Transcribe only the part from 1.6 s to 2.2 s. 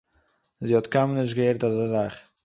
אַזאַ זאַך